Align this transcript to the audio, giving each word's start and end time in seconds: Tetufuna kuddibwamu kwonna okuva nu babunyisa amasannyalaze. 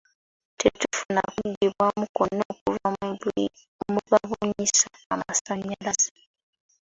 Tetufuna 0.59 1.21
kuddibwamu 1.33 2.03
kwonna 2.15 2.43
okuva 2.53 2.87
nu 3.91 3.99
babunyisa 4.09 4.87
amasannyalaze. 5.13 6.09